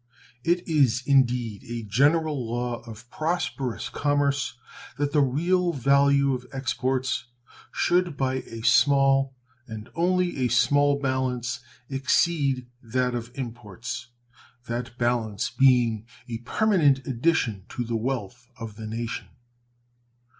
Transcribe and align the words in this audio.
It 0.43 0.67
is, 0.67 1.03
indeed, 1.05 1.63
a 1.63 1.83
general 1.83 2.43
law 2.49 2.81
of 2.89 3.07
prosperous 3.11 3.87
commerce 3.87 4.55
that 4.97 5.11
the 5.11 5.21
real 5.21 5.73
value 5.73 6.33
of 6.33 6.47
exports 6.51 7.25
should 7.71 8.17
by 8.17 8.37
a 8.47 8.63
small, 8.63 9.35
and 9.67 9.91
only 9.93 10.37
a 10.37 10.47
small, 10.47 10.99
balance 10.99 11.59
exceed 11.87 12.65
that 12.81 13.13
of 13.13 13.29
imports, 13.37 14.07
that 14.65 14.97
balance 14.97 15.51
being 15.51 16.07
a 16.27 16.39
permanent 16.39 17.05
addition 17.05 17.65
to 17.69 17.83
the 17.83 17.95
wealth 17.95 18.47
of 18.57 18.77
the 18.77 18.87
nation. 18.87 19.27